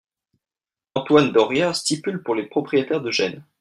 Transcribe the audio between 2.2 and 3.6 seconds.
pour les propriétaires de Gênes.